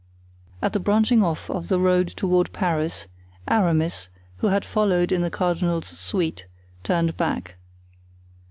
At 0.63 0.73
the 0.73 0.79
branching 0.79 1.21
off 1.21 1.47
of 1.51 1.67
the 1.67 1.79
road 1.79 2.07
toward 2.07 2.51
Paris, 2.53 3.05
Aramis, 3.47 4.09
who 4.37 4.47
had 4.47 4.65
followed 4.65 5.11
in 5.11 5.21
the 5.21 5.29
cardinal's 5.29 5.85
suite, 5.95 6.47
turned 6.81 7.15
back. 7.17 7.57